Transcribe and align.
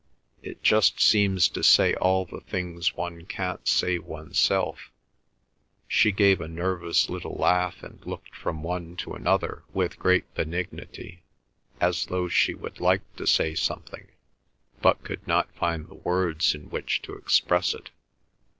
"It 0.41 0.63
just 0.63 0.99
seems 0.99 1.47
to 1.49 1.61
say 1.61 1.93
all 1.93 2.25
the 2.25 2.41
things 2.41 2.95
one 2.95 3.23
can't 3.27 3.67
say 3.67 3.99
oneself." 3.99 4.89
She 5.87 6.11
gave 6.11 6.41
a 6.41 6.47
nervous 6.47 7.07
little 7.07 7.35
laugh 7.35 7.83
and 7.83 8.03
looked 8.03 8.35
from 8.35 8.63
one 8.63 8.95
to 8.95 9.13
another 9.13 9.61
with 9.73 9.99
great 9.99 10.33
benignity, 10.33 11.21
as 11.79 12.07
though 12.07 12.27
she 12.29 12.55
would 12.55 12.79
like 12.79 13.15
to 13.17 13.27
say 13.27 13.53
something 13.53 14.07
but 14.81 15.03
could 15.03 15.27
not 15.27 15.53
find 15.53 15.87
the 15.87 15.93
words 15.93 16.55
in 16.55 16.71
which 16.71 17.03
to 17.03 17.13
express 17.13 17.75
it. 17.75 17.91